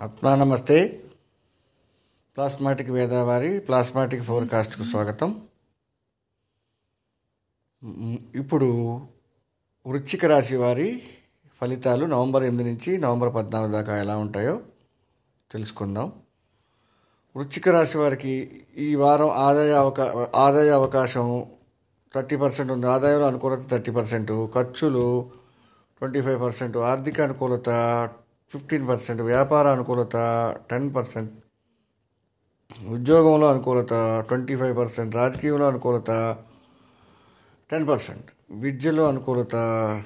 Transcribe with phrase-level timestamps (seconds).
[0.00, 1.04] ఆత్మా నమస్తే.
[2.36, 5.42] Plasmatic వేదావారి plasmatic ఫోర్కాస్ట్కు స్వాగతం.
[8.34, 9.00] ఇప్పుడు
[9.86, 11.02] వృశ్చిక రాశి వారి
[11.60, 14.60] ఫలితాలు నవంబర్ ఎనిమిది నుంచి నవంబర్ పద్నాలుగు దాకా ఎలా ఉంటాయో
[15.52, 16.12] తెలుసుకుందాం.
[17.36, 21.46] వృశ్చిక రాశి వారికి ఈ వారం ఆదాయ అవకా ఆదాయ అవకాశం
[22.14, 22.86] థర్టీ పర్సెంట్ ఉంది.
[22.86, 24.32] ఆదాయంలో అనుకూలత థర్టీ పర్సెంట్.
[24.54, 25.30] ఖర్చులు
[25.98, 26.76] ట్వంటీ ఫైవ్ పర్సెంట్.
[26.76, 27.68] ఆర్థిక అనుకూలత
[28.54, 30.16] ఫిఫ్టీన్ పర్సెంట్ వ్యాపార అనుకూలత
[30.70, 31.32] టెన్ పర్సెంట్
[32.88, 33.92] ఉద్యోగంలో అనుకూలత
[34.28, 36.10] ట్వంటీ ఫైవ్ పర్సెంట్ రాజకీయంలో అనుకూలత
[37.70, 39.56] టెన్ పర్సెంట్ విద్యలో అనుకూలత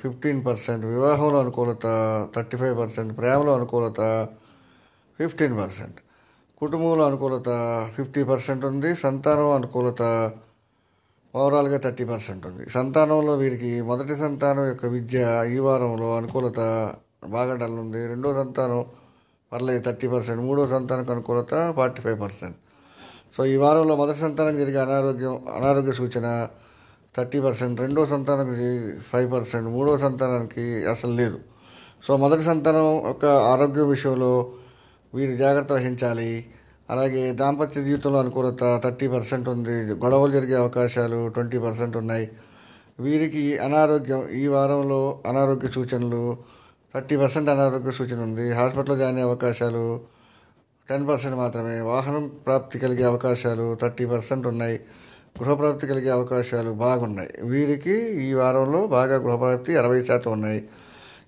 [0.02, 1.86] ఫిఫ్టీన్ పర్సెంట్ వివాహంలో అనుకూలత
[2.36, 4.00] థర్టీ ఫైవ్ పర్సెంట్ ప్రేమలో అనుకూలత
[5.18, 5.98] ఫిఫ్టీన్ పర్సెంట్
[6.62, 7.48] కుటుంబంలో అనుకూలత
[7.96, 10.02] ఫిఫ్టీ పర్సెంట్ ఉంది సంతానం అనుకూలత
[11.34, 12.64] ఓవరాల్గా థర్టీ పర్సెంట్ ఉంది.
[12.70, 15.18] సంతానంలో వీరికి మొదటి సంతానం యొక్క విద్య
[15.54, 16.60] ఈ వారంలో అనుకూలత
[17.26, 18.06] బాగా డల్ ఉంది.
[18.06, 18.84] రెండో సంతానం
[19.52, 20.42] పర్లేదు థర్టీ పర్సెంట్.
[20.42, 22.56] మూడో సంతానం అనుకూలత ఫార్టీ ఫైవ్ పర్సెంట్.
[23.36, 26.48] సో ఈ వారంలో మొదటి సంతానం జరిగే అనారోగ్యం అనారోగ్య సూచన
[27.16, 27.80] థర్టీ పర్సెంట్.
[27.80, 29.68] రెండో సంతానానికి ఫైవ్ పర్సెంట్.
[29.68, 31.40] మూడో సంతానానికి అసలు లేదు.
[32.04, 34.52] సో మొదటి సంతానం యొక్క ఆరోగ్య విషయంలో
[35.14, 36.46] వీరు జాగ్రత్త వహించాలి.
[36.90, 39.70] అలాగే దాంపత్య జీవితంలో అనుకూలత థర్టీ పర్సెంట్ ఉంది.
[39.70, 42.30] గొడవలు జరిగే అవకాశాలు ట్వంటీ పర్సెంట్ ఉన్నాయి.
[43.00, 46.38] వీరికి అనారోగ్యం ఈ వారంలో అనారోగ్య సూచనలు
[46.94, 48.52] థర్టీ పర్సెంట్ అనారోగ్య సూచన ఉంది.
[48.52, 50.00] హాస్పిటల్లో జాయిన్ అయ్యే అవకాశాలు
[50.88, 51.80] టెన్ పర్సెంట్ మాత్రమే.
[51.80, 54.80] వాహనం ప్రాప్తి కలిగే అవకాశాలు థర్టీ పర్సెంట్ ఉన్నాయి.
[55.42, 57.30] గృహప్రాప్తి కలిగే అవకాశాలు బాగున్నాయి.
[57.42, 60.68] వీరికి ఈ వారంలో బాగా గృహప్రాప్తి అరవై శాతం ఉన్నాయి.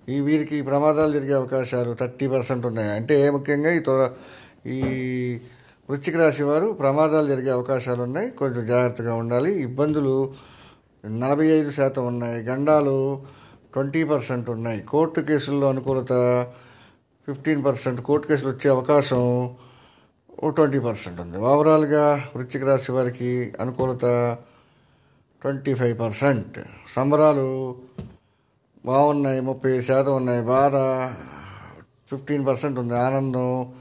[0.09, 2.89] ఈ వీరికి ప్రమాదాలు జరిగే అవకాశాలు థర్టీ పర్సెంట్ ఉన్నాయి.
[2.89, 4.09] అంటే ముఖ్యంగా ఈ త్వర
[4.65, 4.81] ఈ
[5.89, 8.31] వృశ్చిక రాశి వారు ప్రమాదాలు జరిగే అవకాశాలు ఉన్నాయి.
[8.31, 9.61] కొంచెం జాగ్రత్తగా ఉండాలి.
[9.61, 10.33] ఇబ్బందులు
[11.05, 12.43] నలభై ఐదు శాతం ఉన్నాయి.
[12.43, 13.21] గండాలు
[13.73, 14.81] ట్వంటీ పర్సెంట్ ఉన్నాయి.
[14.81, 16.13] కోర్టు కేసుల్లో అనుకూలత
[17.27, 18.01] ఫిఫ్టీన్ పర్సెంట్.
[18.01, 19.55] కోర్టు కేసులు వచ్చే అవకాశం
[20.47, 21.37] ట్వంటీ పర్సెంట్ ఉంది.
[21.37, 24.37] ఓవరాల్గా వృశ్చిక రాశి వారికి అనుకూలత
[25.41, 26.59] ట్వంటీ ఫైవ్ పర్సెంట్.
[26.95, 27.75] సంబరాలు
[28.85, 30.43] బాగున్నాయి ముప్పై శాతం ఉన్నాయి.
[30.43, 30.75] బాధ
[32.09, 32.95] ఫిఫ్టీన్ పర్సెంట్ ఉంది.
[32.97, 33.73] ఆనందం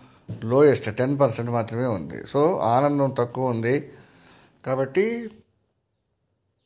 [0.45, 2.27] లోయెస్ట్ టెన్ పర్సెంట్ మాత్రమే ఉంది.
[2.27, 3.91] సో ఆనందం తక్కువ ఉంది.
[4.67, 5.31] కాబట్టి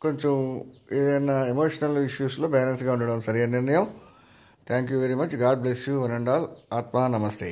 [0.05, 0.35] కొంచెం
[0.93, 3.85] ఏదైనా ఎమోషనల్ ఇష్యూస్లో బ్యాలెన్స్గా ఉండడం సరైన నిర్ణయం.
[4.69, 7.49] Thank you very much God bless you one and all ఆత్మా నమస్తే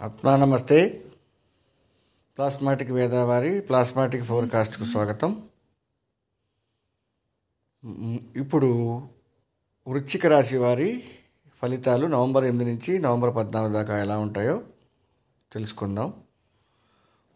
[0.00, 0.78] ఆత్మా నమస్తే
[2.36, 5.30] ప్లాస్మాటిక్ వేదావారి ప్లాస్మాటిక్ ఫోర్కాస్ట్కు స్వాగతం.
[8.36, 8.70] ఇప్పుడు
[9.88, 10.90] వృశ్చిక రాశి వారి
[11.60, 14.56] ఫలితాలు నవంబర్ ఎనిమిది నుంచి నవంబర్ పద్నాలుగు దాకా ఎలా ఉంటాయో
[15.52, 16.08] తెలుసుకుందాం.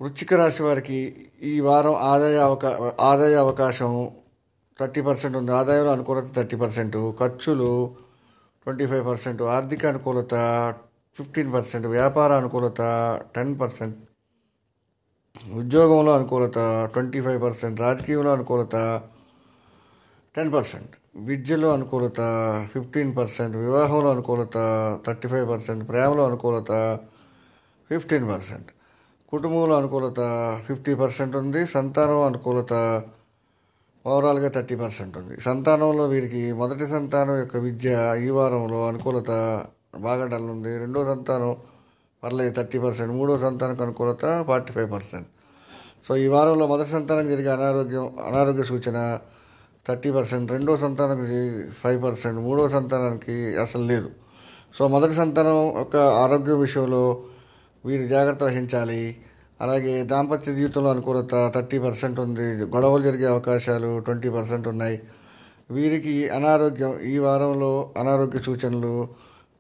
[0.00, 0.97] వృశ్చిక రాశి వారికి
[1.43, 3.91] ఈ వారం ఆదాయ అవకా ఆదాయ అవకాశం
[4.81, 5.53] థర్టీ పర్సెంట్ ఉంది.
[5.53, 7.69] ఆదాయంలో అనుకూలత థర్టీ పర్సెంట్ ఖర్చులు
[8.65, 10.34] ట్వంటీ ఫైవ్ పర్సెంట్ ఆర్థిక అనుకూలత
[11.16, 12.81] ఫిఫ్టీన్ పర్సెంట్ వ్యాపార అనుకూలత
[13.37, 13.97] టెన్ పర్సెంట్
[15.62, 16.59] ఉద్యోగంలో అనుకూలత
[16.94, 18.76] ట్వంటీ ఫైవ్ పర్సెంట్ రాజకీయంలో అనుకూలత
[20.34, 20.93] టెన్ పర్సెంట్
[21.31, 22.21] విద్యలో అనుకూలత
[22.75, 24.56] ఫిఫ్టీన్ పర్సెంట్ వివాహంలో అనుకూలత
[25.06, 26.72] థర్టీ ఫైవ్ పర్సెంట్ ప్రేమలో అనుకూలత
[27.91, 28.71] ఫిఫ్టీన్ పర్సెంట్.
[29.34, 30.21] కుటుంబంలో అనుకూలత
[30.67, 32.72] ఫిఫ్టీ పర్సెంట్ ఉంది సంతానం అనుకూలత
[34.06, 35.41] ఓవరాల్గా థర్టీ పర్సెంట్ ఉంది.
[35.41, 37.91] సంతానంలో వీరికి మొదటి సంతానం యొక్క విద్య
[38.27, 39.31] ఈ వారంలో అనుకూలత
[39.99, 40.73] బాగా డల్ ఉంది.
[40.78, 41.56] రెండో సంతానం
[42.23, 43.12] పర్లేదు థర్టీ పర్సెంట్.
[43.15, 45.28] మూడో సంతానం అనుకూలత ఫార్టీ ఫైవ్ పర్సెంట్.
[46.09, 48.99] సో ఈ వారంలో మొదటి సంతానం జరిగే అనారోగ్యం అనారోగ్య సూచన
[49.89, 50.49] థర్టీ పర్సెంట్.
[50.53, 51.43] రెండో సంతానానికి
[51.83, 52.41] ఫైవ్ పర్సెంట్.
[52.49, 54.11] మూడో సంతానానికి అసలు లేదు.
[54.78, 57.05] సో మొదటి సంతానం యొక్క ఆరోగ్యం విషయంలో
[57.84, 59.17] వీరు జాగ్రత్త వహించాలి.
[59.61, 62.43] అలాగే దాంపత్య జీవితంలో అనుకూలత థర్టీ పర్సెంట్ ఉంది.
[62.43, 65.03] గొడవలు జరిగే అవకాశాలు ట్వంటీ పర్సెంట్ ఉన్నాయి.
[65.71, 69.09] వీరికి అనారోగ్యం ఈ వారంలో అనారోగ్య సూచనలు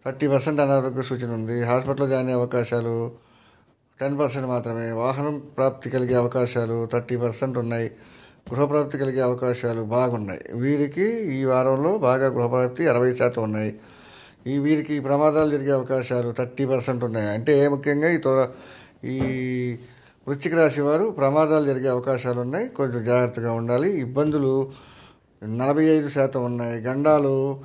[0.06, 1.62] థర్టీ పర్సెంట్ అనారోగ్య సూచన ఉంది.
[1.62, 3.12] హాస్పిటల్లో జాయిన్ అయ్యే అవకాశాలు
[4.00, 4.92] టెన్ పర్సెంట్ మాత్రమే.
[4.92, 7.90] వాహనం ప్రాప్తి కలిగే అవకాశాలు థర్టీ పర్సెంట్ ఉన్నాయి.
[8.52, 10.40] గృహప్రాప్తి కలిగే అవకాశాలు బాగున్నాయి.
[10.52, 13.80] వీరికి ఈ వారంలో బాగా గృహప్రాప్తి అరవై శాతం ఉన్నాయి.
[14.46, 17.28] ఈ వీరికి ప్రమాదాలు జరిగే అవకాశాలు థర్టీ పర్సెంట్ ఉన్నాయి.
[17.28, 18.48] అంటే ముఖ్యంగా ఈ త్వర
[19.04, 19.18] ఈ
[20.28, 22.68] వృశ్చిక రాశి వారు ప్రమాదాలు జరిగే అవకాశాలు ఉన్నాయి.
[22.68, 24.00] కొంచెం జాగ్రత్తగా ఉండాలి.
[24.00, 24.72] ఇబ్బందులు
[25.44, 26.82] నలభై ఐదు శాతం ఉన్నాయి.
[26.82, 27.60] గండాలు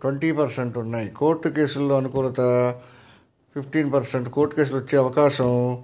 [0.00, 1.08] ట్వంటీ పర్సెంట్ ఉన్నాయి.
[1.08, 2.40] కోర్టు కేసుల్లో అనుకూలత
[3.54, 4.28] ఫిఫ్టీన్ పర్సెంట్.
[4.28, 5.82] కోర్టు కేసులు వచ్చే అవకాశం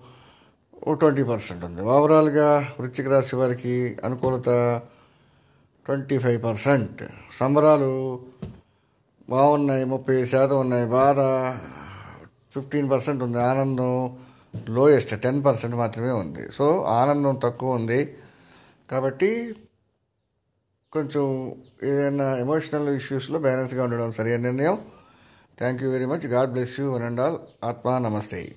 [0.93, 1.83] ట్వంటీ పర్సెంట్ ఉంది.
[1.83, 4.81] ఓవరాల్గా వృశ్చిక రాశి వారికి అనుకూలత
[5.87, 7.03] ట్వంటీ ఫైవ్ పర్సెంట్.
[7.41, 8.21] సంబరాలు
[9.31, 10.87] బాగున్నాయి ముప్పై శాతం ఉన్నాయి.
[10.87, 11.17] బాధ
[12.55, 13.41] ఫిఫ్టీన్ పర్సెంట్ ఉంది.
[13.41, 14.19] ఆనందం
[14.69, 16.53] లోయెస్ట్ టెన్ పర్సెంట్ మాత్రమే ఉంది.
[16.53, 18.17] సో ఆనందం తక్కువ ఉంది.
[18.91, 19.57] కాబట్టి
[20.93, 24.79] కొంచెం ఏదైనా ఎమోషనల్ ఇష్యూస్లో బ్యాలెన్స్గా ఉండడం సరైన నిర్ణయం.
[25.59, 26.27] Thank you very much.
[26.27, 27.37] God bless you one and all.
[27.65, 28.57] ఆత్మ నమస్తే.